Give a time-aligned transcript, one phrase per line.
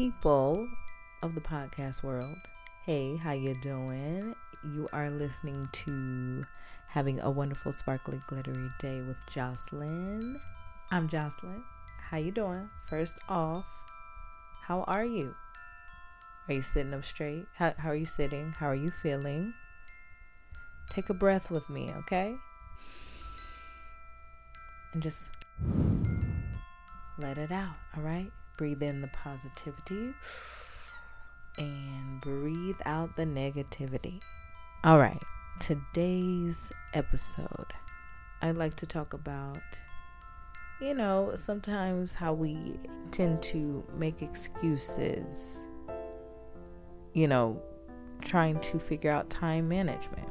[0.00, 0.66] people
[1.22, 2.38] of the podcast world.
[2.86, 4.34] Hey, how you doing?
[4.64, 6.42] You are listening to
[6.88, 10.40] Having a Wonderful Sparkly Glittery Day with Jocelyn.
[10.90, 11.62] I'm Jocelyn.
[11.98, 12.70] How you doing?
[12.88, 13.66] First off,
[14.62, 15.34] how are you?
[16.48, 17.44] Are you sitting up straight?
[17.56, 18.52] How, how are you sitting?
[18.52, 19.52] How are you feeling?
[20.88, 22.36] Take a breath with me, okay?
[24.94, 25.30] And just
[27.18, 28.32] let it out, all right?
[28.60, 30.12] Breathe in the positivity
[31.56, 34.20] and breathe out the negativity.
[34.84, 35.22] All right,
[35.60, 37.72] today's episode,
[38.42, 39.62] I'd like to talk about,
[40.78, 42.78] you know, sometimes how we
[43.12, 45.70] tend to make excuses,
[47.14, 47.62] you know,
[48.20, 50.28] trying to figure out time management.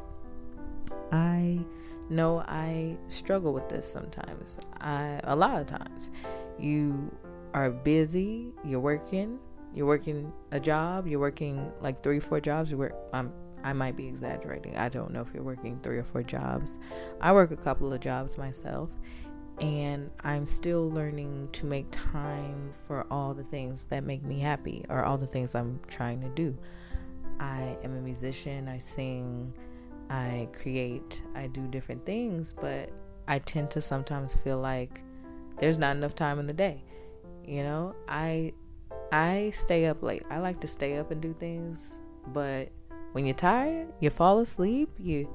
[1.11, 1.65] I
[2.11, 4.59] know I struggle with this sometimes.
[4.79, 6.11] I a lot of times.
[6.59, 7.09] You
[7.53, 9.39] are busy, you're working,
[9.73, 12.71] you're working a job, you're working like three, four jobs.
[12.71, 12.95] You work.
[13.13, 13.31] Um,
[13.63, 14.77] I might be exaggerating.
[14.77, 16.79] I don't know if you're working three or four jobs.
[17.19, 18.89] I work a couple of jobs myself,
[19.59, 24.85] and I'm still learning to make time for all the things that make me happy
[24.89, 26.57] or all the things I'm trying to do.
[27.39, 28.67] I am a musician.
[28.67, 29.53] I sing.
[30.09, 31.23] I create.
[31.35, 32.89] I do different things, but
[33.27, 35.03] I tend to sometimes feel like
[35.59, 36.83] there's not enough time in the day.
[37.49, 38.53] You know, I
[39.11, 40.21] I stay up late.
[40.29, 42.69] I like to stay up and do things, but
[43.13, 45.27] when you're tired, you fall asleep, you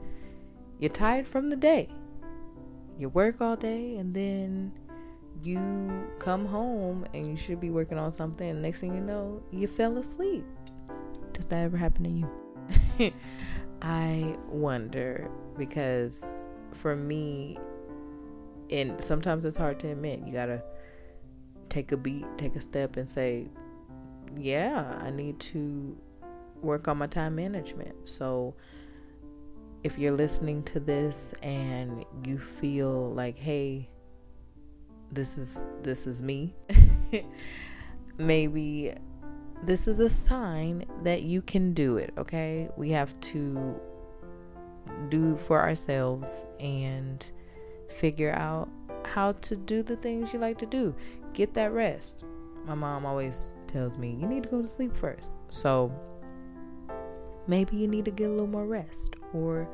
[0.79, 1.89] you're tired from the day.
[3.01, 4.73] You work all day and then
[5.43, 9.43] you come home and you should be working on something and next thing you know,
[9.51, 10.45] you fell asleep.
[11.33, 13.13] Does that ever happen to you?
[13.83, 17.59] I wonder because for me
[18.71, 20.21] and sometimes it's hard to admit.
[20.25, 20.63] You got to
[21.75, 23.49] take a beat, take a step and say,
[24.39, 25.97] yeah, I need to
[26.63, 28.09] work on my time management.
[28.09, 28.55] So
[29.83, 33.89] if you're listening to this and you feel like, hey,
[35.11, 36.55] this is this is me,
[38.19, 38.93] maybe
[39.65, 42.69] this is a sign that you can do it, okay?
[42.77, 43.81] We have to
[45.09, 47.31] do for ourselves and
[47.89, 48.69] figure out
[49.05, 50.95] how to do the things you like to do.
[51.35, 52.25] Get that rest.
[52.65, 55.37] My mom always tells me you need to go to sleep first.
[55.49, 55.93] So
[57.47, 59.69] maybe you need to get a little more rest or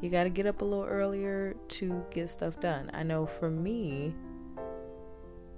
[0.00, 2.90] you got to get up a little earlier to get stuff done.
[2.94, 4.14] I know for me,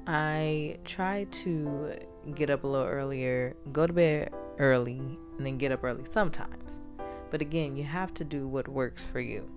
[0.06, 1.94] I try to
[2.34, 4.99] get up a little earlier, go to bed early,
[5.37, 6.82] and then get up early sometimes.
[7.31, 9.50] But again, you have to do what works for you.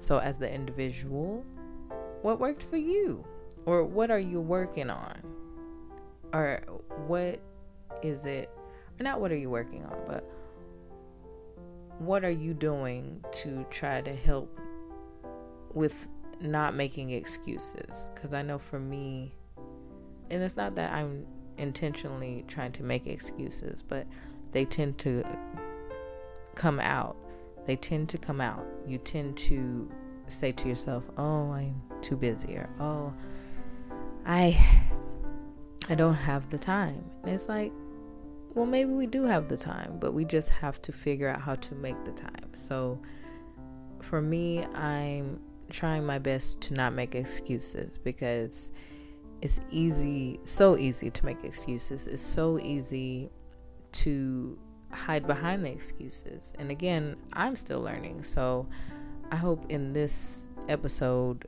[0.00, 1.44] So, as the individual,
[2.22, 3.24] what worked for you?
[3.64, 5.22] Or what are you working on?
[6.32, 6.60] Or
[7.06, 7.40] what
[8.02, 8.50] is it?
[9.00, 10.24] Not what are you working on, but
[11.98, 14.58] what are you doing to try to help
[15.72, 16.08] with
[16.40, 18.08] not making excuses?
[18.14, 19.32] Because I know for me,
[20.30, 21.26] and it's not that I'm
[21.58, 24.06] intentionally trying to make excuses, but
[24.50, 25.24] they tend to
[26.54, 27.16] come out.
[27.66, 28.66] They tend to come out.
[28.86, 29.90] You tend to
[30.26, 33.14] say to yourself, "Oh, I'm too busy," or "Oh,
[34.26, 34.58] I
[35.88, 37.72] I don't have the time." And it's like,
[38.54, 41.54] well, maybe we do have the time, but we just have to figure out how
[41.54, 42.52] to make the time.
[42.54, 43.00] So
[44.00, 45.40] for me, I'm
[45.70, 48.72] trying my best to not make excuses because
[49.40, 52.06] it's easy, so easy to make excuses.
[52.06, 53.30] It's so easy
[53.92, 54.58] to
[54.92, 56.52] hide behind the excuses.
[56.58, 58.22] And again, I'm still learning.
[58.22, 58.68] So
[59.30, 61.46] I hope in this episode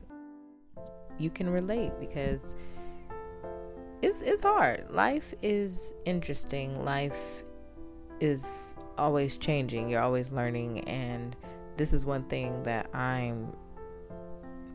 [1.17, 2.55] you can relate because
[4.01, 4.85] it's it's hard.
[4.89, 6.83] Life is interesting.
[6.83, 7.43] Life
[8.19, 9.89] is always changing.
[9.89, 11.35] You're always learning and
[11.77, 13.53] this is one thing that I'm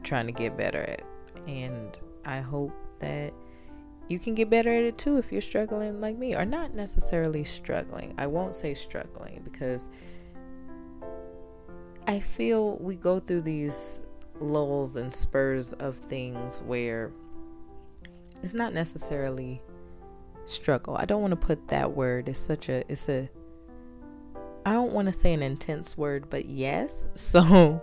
[0.03, 1.03] trying to get better at.
[1.47, 3.33] And I hope that
[4.09, 7.45] you can get better at it too if you're struggling like me or not necessarily
[7.45, 8.15] struggling.
[8.19, 9.89] I won't say struggling because
[12.07, 14.01] I feel we go through these
[14.41, 17.13] lulls and spurs of things where
[18.43, 19.63] it's not necessarily
[20.45, 20.97] struggle.
[20.97, 22.29] I don't want to put that word.
[22.29, 23.29] It's such a it's a
[24.65, 27.09] I don't want to say an intense word, but yes.
[27.15, 27.83] So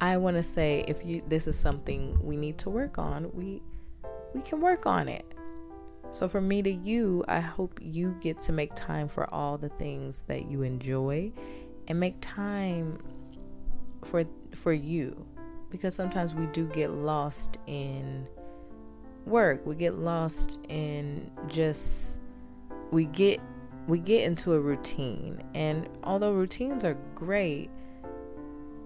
[0.00, 3.62] I want to say if you this is something we need to work on, we
[4.34, 5.24] we can work on it.
[6.10, 9.70] So for me to you, I hope you get to make time for all the
[9.70, 11.32] things that you enjoy
[11.88, 12.98] and make time
[14.04, 14.24] for
[14.54, 15.26] for you
[15.72, 18.28] because sometimes we do get lost in
[19.24, 19.66] work.
[19.66, 22.20] We get lost in just
[22.92, 23.40] we get
[23.88, 25.42] we get into a routine.
[25.54, 27.70] And although routines are great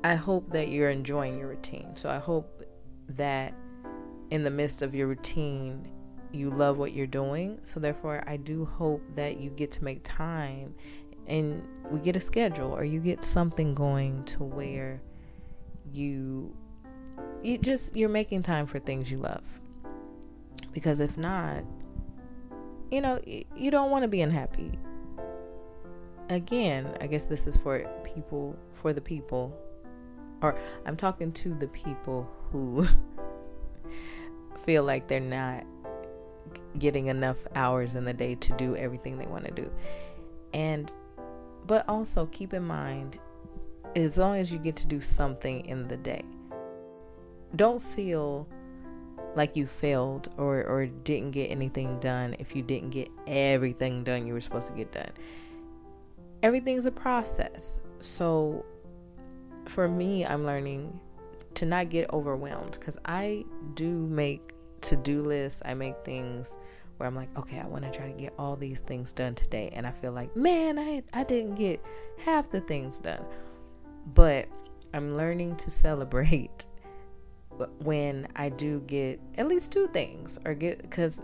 [0.04, 1.96] i hope that you're enjoying your routine.
[1.96, 2.62] So i hope
[3.08, 3.52] that
[4.30, 5.90] in the midst of your routine
[6.32, 7.58] you love what you're doing.
[7.64, 10.74] So therefore i do hope that you get to make time
[11.26, 15.02] and we get a schedule or you get something going to where
[15.92, 16.54] you
[17.42, 19.60] you just you're making time for things you love.
[20.72, 21.64] Because if not
[22.90, 24.78] you know you don't want to be unhappy.
[26.28, 29.56] Again i guess this is for people for the people
[30.42, 32.84] or i'm talking to the people who
[34.66, 35.64] feel like they're not
[36.78, 39.70] getting enough hours in the day to do everything they want to do.
[40.52, 40.92] And
[41.66, 43.18] but also keep in mind
[43.96, 46.22] as long as you get to do something in the day
[47.56, 48.48] don't feel
[49.34, 54.26] like you failed or, or didn't get anything done if you didn't get everything done
[54.26, 55.10] you were supposed to get done.
[56.42, 57.80] Everything's a process.
[57.98, 58.64] So
[59.66, 60.98] for me, I'm learning
[61.54, 63.44] to not get overwhelmed because I
[63.74, 65.62] do make to do lists.
[65.64, 66.56] I make things
[66.96, 69.70] where I'm like, okay, I want to try to get all these things done today.
[69.74, 71.82] And I feel like, man, I, I didn't get
[72.18, 73.24] half the things done.
[74.14, 74.48] But
[74.94, 76.66] I'm learning to celebrate
[77.78, 81.22] when I do get at least two things or get because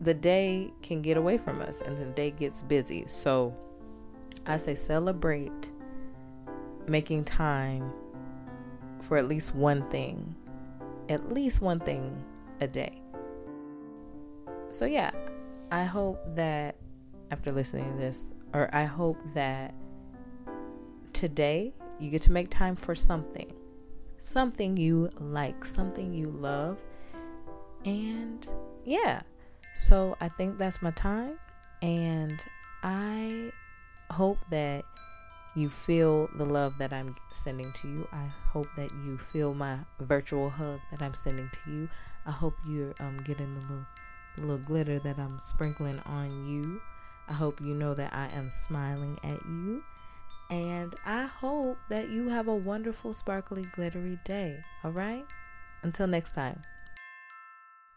[0.00, 3.04] the day can get away from us and the day gets busy.
[3.06, 3.56] So
[4.46, 5.72] I say celebrate
[6.88, 7.92] making time
[9.00, 10.34] for at least one thing,
[11.08, 12.24] at least one thing
[12.60, 13.00] a day.
[14.70, 15.10] So, yeah,
[15.70, 16.76] I hope that
[17.30, 19.74] after listening to this, or I hope that
[21.12, 23.52] today you get to make time for something
[24.22, 26.78] something you like, something you love.
[27.84, 28.46] And
[28.84, 29.22] yeah,
[29.76, 31.38] so I think that's my time.
[31.82, 32.38] And
[32.82, 33.50] I
[34.10, 34.84] hope that
[35.54, 38.08] you feel the love that I'm sending to you.
[38.12, 41.88] I hope that you feel my virtual hug that I'm sending to you.
[42.24, 43.86] I hope you're um, getting the little,
[44.36, 46.80] the little glitter that I'm sprinkling on you.
[47.28, 49.82] I hope you know that I am smiling at you.
[50.52, 54.60] And I hope that you have a wonderful, sparkly, glittery day.
[54.84, 55.24] All right?
[55.82, 56.60] Until next time.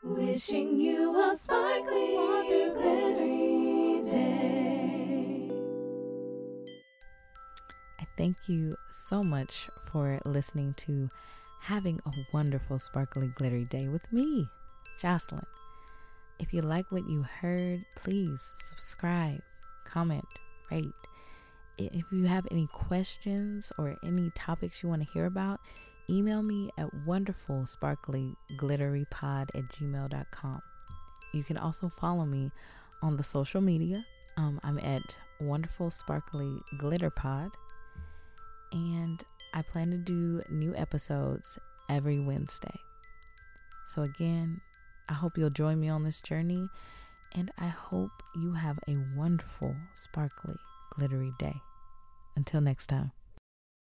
[0.02, 2.16] Wishing you a sparkly,
[2.74, 5.50] glittery day.
[8.00, 11.10] I thank you so much for listening to
[11.60, 14.48] Having a Wonderful, Sparkly, Glittery Day with me,
[15.02, 15.46] Jocelyn.
[16.40, 19.42] If you like what you heard, please subscribe,
[19.84, 20.24] comment,
[20.72, 20.94] rate
[21.78, 25.60] if you have any questions or any topics you want to hear about,
[26.10, 30.62] email me at wonderfulsparklyglitterypod at gmail.com.
[31.34, 32.52] You can also follow me
[33.02, 34.06] on the social media.
[34.38, 37.52] Um, I'm at Wonderful Sparkly Glitter Pod.
[38.72, 39.24] And
[39.54, 42.80] I plan to do new episodes every Wednesday.
[43.88, 44.62] So, again,
[45.08, 46.70] I hope you'll join me on this journey.
[47.34, 50.56] And I hope you have a wonderful, sparkly,
[50.96, 51.62] glittery day.
[52.36, 53.12] Until next time.